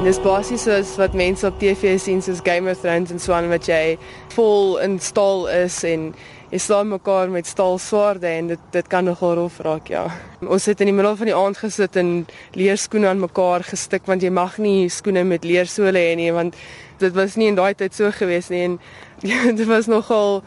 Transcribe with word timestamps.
Dis 0.00 0.16
basies 0.24 0.62
soos 0.64 0.94
wat 0.96 1.12
mense 1.12 1.44
op 1.44 1.58
TV 1.60 1.98
sien 2.00 2.22
soos 2.24 2.38
Game 2.40 2.70
of 2.70 2.78
Thrones 2.80 3.10
en 3.12 3.18
so 3.20 3.34
aan 3.36 3.50
wat 3.52 3.66
jy 3.68 3.98
vol 4.32 4.78
in 4.80 4.94
staal 4.96 5.44
is 5.52 5.76
en 5.84 6.06
jy 6.48 6.60
slaan 6.64 6.88
mekaar 6.88 7.28
met 7.28 7.44
staal 7.44 7.76
swaarde 7.76 8.30
en 8.30 8.48
dit 8.54 8.62
dit 8.72 8.88
kan 8.88 9.04
nogal 9.04 9.36
rof 9.36 9.60
raak 9.60 9.92
ja. 9.92 10.06
Ons 10.40 10.70
het 10.72 10.80
in 10.80 10.88
die 10.88 10.96
middel 10.96 11.20
van 11.20 11.28
die 11.28 11.36
aand 11.36 11.60
gesit 11.60 12.00
en 12.00 12.24
leerskoene 12.56 13.12
aan 13.12 13.20
mekaar 13.20 13.68
gestik 13.68 14.08
want 14.08 14.24
jy 14.24 14.32
mag 14.32 14.56
nie 14.56 14.88
skoene 14.88 15.26
met 15.28 15.44
leersole 15.44 15.92
hê 16.08 16.16
nie 16.16 16.32
want 16.32 16.56
dit 17.04 17.12
was 17.20 17.36
nie 17.36 17.52
in 17.52 17.60
daai 17.60 17.76
tyd 17.76 17.92
so 17.92 18.08
gewees 18.08 18.48
nie 18.48 18.64
en 18.70 18.80
ja, 19.20 19.52
dit 19.60 19.66
was 19.68 19.84
nogal 19.84 20.40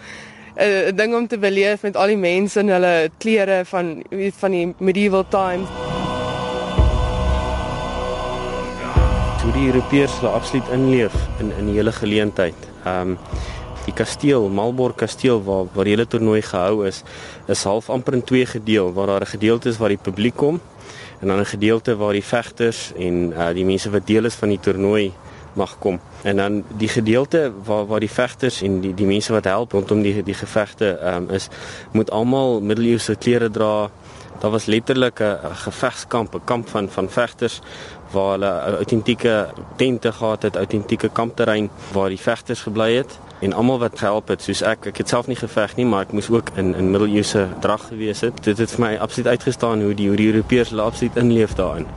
'n 0.57 0.97
ding 0.97 1.13
om 1.13 1.27
te 1.27 1.38
beleef 1.38 1.85
met 1.85 1.95
al 1.95 2.09
die 2.09 2.17
mense 2.17 2.59
in 2.59 2.73
hulle 2.73 3.11
klere 3.21 3.65
van 3.65 4.01
van 4.41 4.51
die 4.51 4.73
medieval 4.79 5.29
times. 5.29 5.92
Hoe 9.43 9.52
die 9.52 9.65
Europeërs 9.67 10.13
hulle 10.21 10.31
absoluut 10.31 10.70
inleef 10.71 11.15
in 11.43 11.49
in 11.59 11.67
die 11.67 11.75
hele 11.75 11.91
geleentheid. 11.91 12.67
Ehm 12.85 13.15
um, 13.15 13.17
die 13.84 13.91
kasteel, 13.93 14.45
Malborg 14.47 14.95
kasteel 14.95 15.41
waar 15.43 15.65
waar 15.73 15.84
die 15.84 15.91
hele 15.91 16.07
toernooi 16.07 16.41
gehou 16.41 16.85
is, 16.88 17.01
is 17.51 17.63
half 17.67 17.89
amper 17.89 18.15
in 18.15 18.23
twee 18.23 18.45
gedeel, 18.45 18.93
waar 18.93 19.07
daar 19.07 19.25
'n 19.25 19.34
gedeelte 19.35 19.70
is 19.70 19.77
waar 19.77 19.91
die 19.91 20.03
publiek 20.03 20.35
kom 20.35 20.61
en 21.20 21.27
dan 21.27 21.39
'n 21.39 21.45
gedeelte 21.45 21.95
waar 21.95 22.13
die 22.13 22.23
vegters 22.23 22.91
en 22.95 23.34
uh, 23.35 23.49
die 23.53 23.65
mense 23.65 23.89
wat 23.89 24.07
deel 24.07 24.25
is 24.25 24.35
van 24.35 24.49
die 24.49 24.59
toernooi 24.59 25.11
mag 25.53 25.77
kom. 25.79 25.99
En 26.21 26.35
dan 26.35 26.63
die 26.77 26.87
gedeelte 26.87 27.51
waar 27.63 27.85
waar 27.85 27.99
die 27.99 28.12
vegters 28.12 28.62
en 28.62 28.79
die 28.79 28.93
die 28.93 29.05
mense 29.05 29.34
wat 29.34 29.43
help 29.43 29.71
rondom 29.71 30.01
die 30.01 30.23
die 30.23 30.39
gevegte 30.39 30.98
ehm 30.98 31.15
um, 31.15 31.29
is 31.29 31.48
moet 31.91 32.12
almal 32.12 32.62
middeleeuse 32.62 33.15
klere 33.15 33.49
dra. 33.49 33.89
Daar 34.39 34.51
was 34.51 34.65
letterlik 34.65 35.20
'n 35.20 35.37
gevegskamp, 35.55 36.35
'n 36.35 36.41
kamp 36.43 36.70
van 36.70 36.89
van 36.89 37.09
vegters 37.09 37.62
waar 38.13 38.31
hulle 38.35 38.51
autentieke 38.79 39.35
tente 39.75 40.11
gehad 40.11 40.47
het, 40.47 40.55
autentieke 40.55 41.09
kampterrein 41.09 41.69
waar 41.91 42.09
die 42.13 42.21
vegters 42.21 42.61
gebly 42.67 42.93
het 42.95 43.17
en 43.43 43.53
almal 43.53 43.79
wat 43.79 43.99
gehelp 43.99 44.29
het, 44.31 44.41
soos 44.41 44.61
ek, 44.63 44.87
ek 44.93 45.01
het 45.03 45.11
self 45.11 45.27
nie 45.27 45.35
geveg 45.35 45.75
nie, 45.75 45.85
maar 45.85 46.05
ek 46.07 46.13
moes 46.15 46.29
ook 46.31 46.53
in 46.55 46.71
in 46.79 46.93
middeleeuse 46.93 47.47
drag 47.65 47.89
gewees 47.89 48.23
het. 48.23 48.39
Dit 48.45 48.61
het 48.63 48.71
vir 48.71 48.85
my 48.85 48.93
absoluut 49.03 49.34
uitgestaan 49.35 49.84
hoe 49.84 49.93
die 49.93 50.07
hoe 50.07 50.17
die 50.17 50.29
Europeërs 50.31 50.71
absoluut 50.77 51.19
inleef 51.19 51.57
daarin. 51.59 51.89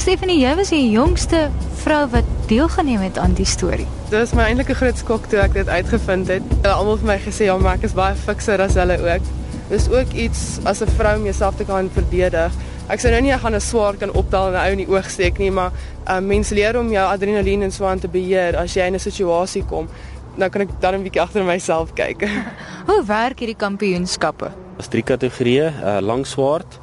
Stephanie, 0.00 0.38
jy 0.40 0.54
was 0.56 0.70
die 0.72 0.86
jongste 0.90 1.48
vrou 1.82 2.04
wat 2.12 2.24
deelgeneem 2.48 3.02
het 3.04 3.18
aan 3.18 3.34
die 3.36 3.44
storie. 3.48 3.86
Dit 4.08 4.16
was 4.16 4.32
my 4.38 4.46
eintlik 4.48 4.70
'n 4.70 4.80
groot 4.80 4.96
skok 4.96 5.26
toe 5.26 5.40
ek 5.40 5.52
dit 5.52 5.68
uitgevind 5.68 6.28
het. 6.28 6.42
Hulle 6.62 6.74
almal 6.74 6.96
vir 6.96 7.06
my 7.06 7.18
gesê 7.18 7.44
ja, 7.44 7.56
maar 7.58 7.74
ek 7.74 7.84
is 7.84 7.92
baie 7.92 8.14
fikser 8.14 8.60
as 8.60 8.74
hulle 8.74 8.96
ook. 8.96 9.22
Dis 9.68 9.88
ook 9.90 10.12
iets 10.12 10.58
as 10.64 10.80
'n 10.80 10.88
vrou 10.96 11.16
om 11.18 11.24
jouself 11.24 11.56
te 11.56 11.64
kan 11.64 11.90
verdedig. 11.92 12.52
Ek 12.90 12.98
sê 12.98 13.12
nou 13.12 13.20
nie 13.22 13.30
ek 13.30 13.44
gaan 13.44 13.54
'n 13.54 13.62
swaar 13.62 13.94
kan 13.94 14.10
optel 14.10 14.48
en 14.48 14.54
'n 14.54 14.66
ou 14.66 14.72
in 14.72 14.80
die 14.82 14.90
oog 14.90 15.08
steek 15.10 15.38
nie, 15.38 15.50
maar 15.50 15.70
um, 16.10 16.26
mense 16.26 16.54
leer 16.54 16.76
om 16.76 16.90
jou 16.90 17.06
adrenalien 17.06 17.62
en 17.62 17.70
so 17.70 17.86
aan 17.86 18.00
te 18.00 18.08
beheer 18.08 18.56
as 18.56 18.74
jy 18.74 18.82
in 18.82 18.94
'n 18.94 18.98
situasie 18.98 19.62
kom. 19.62 19.88
Nou 20.36 20.50
kan 20.50 20.62
ek 20.62 20.80
dan 20.80 20.94
'n 20.94 21.02
bietjie 21.04 21.22
agter 21.22 21.44
myself 21.44 21.94
kyk. 21.94 22.28
Hoe 22.88 23.04
werk 23.06 23.38
hierdie 23.38 23.56
kampioenskappe? 23.56 24.50
Daar's 24.76 24.88
drie 24.88 25.02
kategorieë, 25.02 25.72
uh, 25.84 26.00
lang 26.00 26.26
swaard, 26.26 26.80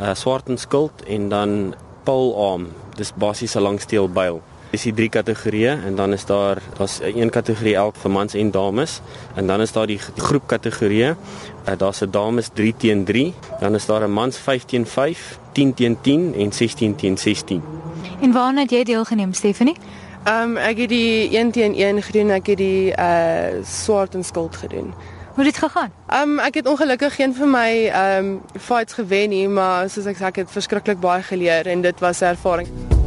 uh, 0.00 0.14
swaard 0.14 0.48
en 0.48 0.56
skild 0.56 1.04
en 1.06 1.28
dan 1.28 1.74
pole 2.04 2.34
arm. 2.34 2.68
Dis 2.96 3.12
basies 3.12 3.54
'n 3.54 3.60
langsteel 3.60 4.08
byl. 4.08 4.40
Dis 4.70 4.84
die 4.86 4.92
drie 4.94 5.08
kategorieë 5.10 5.72
en 5.86 5.96
dan 5.98 6.12
is 6.14 6.24
daar 6.28 6.60
daar's 6.76 7.00
een 7.02 7.30
kategorie 7.30 7.74
elk 7.74 7.96
vir 7.98 8.10
mans 8.10 8.34
en 8.38 8.50
dames 8.54 9.00
en 9.34 9.46
dan 9.46 9.60
is 9.60 9.72
daar 9.74 9.86
die, 9.90 9.98
die 10.14 10.22
groep 10.22 10.46
kategorieë. 10.46 11.16
Uh, 11.16 11.74
daar's 11.76 12.02
'n 12.02 12.10
dames 12.10 12.50
3 12.54 12.74
teen 12.76 13.04
3, 13.04 13.34
dan 13.60 13.74
is 13.74 13.86
daar 13.86 14.06
'n 14.06 14.12
mans 14.12 14.38
5 14.38 14.64
teen 14.64 14.86
5, 14.86 15.38
10 15.52 15.74
teen 15.74 16.00
10 16.00 16.34
en 16.34 16.52
16 16.52 16.94
teen 16.94 17.18
16. 17.18 17.62
En 18.20 18.32
waarna 18.32 18.60
het 18.60 18.70
jy 18.70 18.84
deelgeneem, 18.84 19.32
Stephanie? 19.32 19.76
Ehm 20.24 20.42
um, 20.42 20.56
ek 20.56 20.78
het 20.78 20.88
die 20.88 21.36
1 21.36 21.50
teen 21.50 21.74
1 21.74 22.02
gedoen, 22.02 22.30
ek 22.30 22.46
het 22.46 22.58
die 22.58 22.92
uh 22.92 23.64
swaard 23.64 24.14
en 24.14 24.24
skild 24.24 24.56
gedoen. 24.56 24.94
Hoe 25.34 25.44
het 25.44 25.54
dit 25.54 25.58
gegaan? 25.58 25.92
Ehm 26.06 26.22
um, 26.22 26.38
ek 26.38 26.54
het 26.54 26.66
ongelukkig 26.66 27.14
geen 27.14 27.34
vir 27.34 27.46
my 27.46 27.86
ehm 27.88 28.24
um, 28.24 28.40
fights 28.60 28.92
gewen 28.92 29.28
nie, 29.28 29.48
maar 29.48 29.90
soos 29.90 30.06
ek 30.06 30.16
sê 30.16 30.24
ek 30.24 30.36
het 30.36 30.50
verskriklik 30.50 31.00
baie 31.00 31.22
geleer 31.22 31.66
en 31.66 31.80
dit 31.80 32.00
was 32.00 32.20
'n 32.20 32.24
ervaring. 32.24 32.99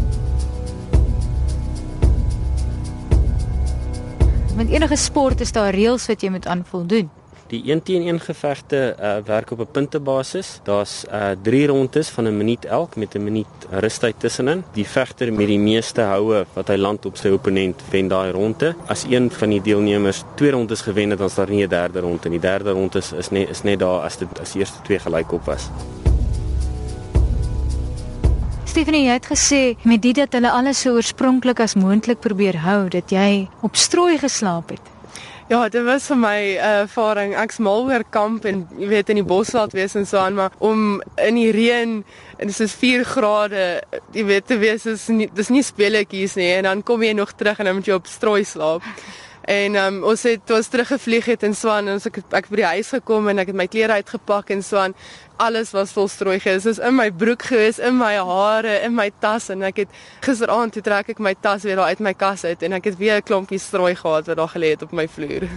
Met 4.56 4.69
enige 4.69 4.96
sport 4.96 5.40
is 5.41 5.52
daar 5.52 5.74
reëls 5.74 6.06
wat 6.06 6.22
jy 6.22 6.30
moet 6.30 6.46
aanvoldoen. 6.46 7.08
Die 7.50 7.62
1 7.66 7.81
teen 7.84 8.03
1 8.06 8.19
gevegte 8.22 8.96
uh, 9.00 9.16
werk 9.25 9.52
op 9.52 9.59
'n 9.59 9.72
puntebasis. 9.72 10.59
Daar's 10.64 11.06
uh, 11.12 11.31
3 11.41 11.68
rondes 11.68 12.09
van 12.09 12.28
'n 12.28 12.38
minuut 12.38 12.66
elk 12.66 12.96
met 12.96 13.16
'n 13.16 13.24
minuut 13.24 13.53
rustyd 13.69 14.16
tussenin. 14.18 14.64
Die 14.74 14.88
vegter 14.88 15.34
met 15.34 15.47
die 15.47 15.59
meeste 15.59 16.02
houe 16.02 16.46
wat 16.53 16.68
hy 16.68 16.75
land 16.75 17.06
op 17.06 17.18
sy 17.18 17.28
opponent 17.30 17.81
wen 17.90 18.08
daai 18.08 18.31
ronde. 18.31 18.75
As 18.88 19.06
een 19.09 19.31
van 19.31 19.50
die 19.50 19.62
deelnemers 19.62 20.24
twee 20.36 20.52
rondes 20.52 20.81
gewen 20.81 21.09
het, 21.09 21.18
dan 21.18 21.28
is 21.28 21.35
daar 21.35 21.50
nie 21.50 21.66
'n 21.66 21.70
derde 21.70 22.00
ronde 22.00 22.30
nie. 22.30 22.40
Die 22.40 22.50
derde 22.50 22.72
ronde 22.72 22.97
is, 22.97 23.12
is 23.12 23.30
net 23.30 23.50
is 23.50 23.64
net 23.64 23.80
daar 23.80 24.02
as 24.02 24.18
dit 24.18 24.40
as 24.40 24.52
die 24.52 24.59
eerste 24.59 24.81
twee 24.81 25.00
gelykop 25.00 25.46
was. 25.46 25.70
Stephanie, 28.73 29.03
jy 29.06 29.13
het 29.19 29.28
gesê 29.29 29.57
met 29.85 30.01
dit 30.01 30.17
dat 30.17 30.34
hulle 30.34 30.50
alles 30.50 30.79
so 30.81 30.95
oorspronklik 30.97 31.59
as 31.61 31.75
moontlik 31.78 32.23
probeer 32.23 32.56
hou, 32.63 32.88
dat 32.89 33.11
jy 33.13 33.44
op 33.61 33.75
strooi 33.78 34.16
geslaap 34.17 34.72
het. 34.73 34.88
Ja, 35.51 35.67
dit 35.69 35.85
was 35.85 36.07
vir 36.09 36.17
my 36.17 36.39
'n 36.41 36.57
uh, 36.57 36.79
ervaring. 36.81 37.35
Ek's 37.38 37.59
mal 37.59 37.85
oor 37.85 38.03
kamp 38.09 38.45
en 38.45 38.66
jy 38.79 38.88
weet 38.88 39.09
in 39.09 39.22
die 39.22 39.29
bosveld 39.29 39.73
wees 39.78 39.94
en 39.95 40.07
so 40.07 40.17
aan, 40.17 40.34
maar 40.34 40.51
om 40.57 41.03
in 41.22 41.35
die 41.35 41.51
reën 41.51 42.03
en 42.38 42.47
dit 42.47 42.59
is 42.59 42.73
4 42.73 43.03
grade, 43.03 43.84
jy 44.11 44.25
weet 44.25 44.47
te 44.47 44.57
wees 44.57 44.85
is 44.85 45.07
nie 45.07 45.29
dis 45.34 45.50
nie 45.50 45.63
speletjies 45.63 46.35
nie 46.35 46.53
en 46.57 46.63
dan 46.63 46.84
kom 46.84 47.03
jy 47.03 47.13
nog 47.13 47.31
terug 47.38 47.59
en 47.59 47.66
dan 47.66 47.75
moet 47.75 47.85
jy 47.85 47.94
op 47.94 48.07
strooi 48.07 48.44
slaap. 48.44 48.81
En 49.44 49.76
um, 49.76 50.04
ons 50.08 50.22
het 50.24 50.52
ons 50.56 50.68
teruggevlieg 50.72 51.26
het 51.26 51.42
in 51.44 51.56
Swan 51.56 51.90
en 51.90 51.98
ons 51.98 52.06
ek 52.08 52.22
ek 52.31 52.46
by 52.48 52.62
die 52.62 52.70
huis 52.78 52.94
gekom 52.96 53.28
en 53.28 53.44
ek 53.44 53.50
het 53.52 53.58
my 53.59 53.66
klere 53.68 53.98
uitgepak 54.00 54.54
en 54.56 54.64
Swan 54.64 54.96
alles 55.44 55.74
was 55.76 55.92
vol 55.92 56.08
strooi 56.08 56.38
gewees. 56.40 56.64
Dit 56.64 56.78
is 56.78 56.80
in 56.80 56.96
my 56.96 57.09
broek 57.12 57.44
gewees, 57.50 57.82
in 57.84 57.98
my 58.00 58.14
hare, 58.16 58.78
in 58.88 58.96
my 58.96 59.09
tas 59.20 59.50
en 59.52 59.66
ek 59.68 59.84
het 59.84 60.00
gisteraand 60.24 60.78
toe 60.78 60.84
trek 60.86 61.12
ek 61.12 61.20
my 61.20 61.36
tas 61.36 61.68
weer 61.68 61.82
daar 61.82 61.92
uit 61.92 62.00
my 62.00 62.14
kas 62.16 62.46
uit 62.48 62.64
en 62.64 62.80
ek 62.80 62.88
het 62.92 62.98
weer 62.98 63.18
'n 63.20 63.28
klompie 63.28 63.59
strooi 63.59 63.96
gehad 63.96 64.28
wat 64.28 64.38
daar 64.38 64.53
gelê 64.56 64.72
het 64.78 64.84
op 64.84 64.94
my 64.94 65.08
vloer. 65.08 65.50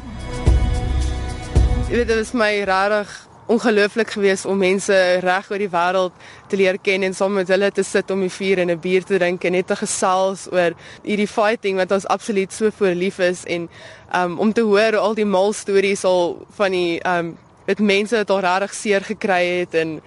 Dit 1.88 2.10
was 2.10 2.32
my 2.32 2.64
regtig 2.66 3.25
ongelooflik 3.46 4.10
geweest 4.10 4.44
om 4.44 4.58
mense 4.58 4.94
reg 5.22 5.50
oor 5.50 5.62
die 5.62 5.70
wêreld 5.70 6.12
te 6.50 6.58
leer 6.58 6.78
ken 6.82 7.02
en 7.06 7.14
saam 7.14 7.36
met 7.38 7.48
hulle 7.48 7.70
te 7.70 7.82
sit 7.82 8.10
om 8.10 8.22
'n 8.22 8.30
vuur 8.30 8.58
en 8.58 8.70
'n 8.70 8.80
bier 8.80 9.04
te 9.04 9.18
drink 9.18 9.44
en 9.44 9.52
net 9.52 9.66
te 9.66 9.76
gesels 9.76 10.46
oor 10.52 10.74
hierdie 11.02 11.28
fighting 11.28 11.76
wat 11.76 11.92
ons 11.92 12.06
absoluut 12.06 12.52
so 12.52 12.70
voorlief 12.70 13.18
is 13.18 13.44
en 13.44 13.68
um, 14.14 14.38
om 14.38 14.52
te 14.52 14.60
hoor 14.60 14.96
al 14.96 15.14
die 15.14 15.24
mal 15.24 15.52
stories 15.52 16.04
al 16.04 16.46
van 16.56 16.70
die 16.70 17.00
um 17.08 17.36
met 17.66 17.78
mense 17.78 18.16
wat 18.16 18.30
al 18.30 18.40
regtig 18.40 18.74
seer 18.74 19.02
gekry 19.02 19.44
het 19.58 19.74
en 19.74 20.00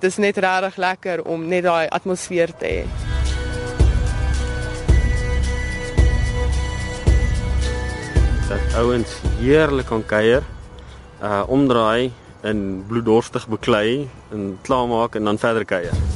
dit 0.00 0.10
is 0.10 0.16
net 0.16 0.36
regtig 0.36 0.76
lekker 0.76 1.22
om 1.24 1.48
net 1.48 1.64
daai 1.64 1.88
atmosfeer 1.88 2.52
te 2.60 2.66
hê. 2.66 2.82
Dat 8.48 8.76
ouens 8.76 9.16
heerlik 9.40 9.86
kan 9.86 10.04
kuier, 10.06 10.42
uh 11.22 11.42
omdraai 11.48 12.12
en 12.46 12.84
bloeddorstig 12.88 13.48
beklei 13.50 14.06
en 14.34 14.54
klaarmaak 14.62 15.18
en 15.18 15.32
dan 15.32 15.42
verder 15.42 15.64
kuier. 15.64 16.15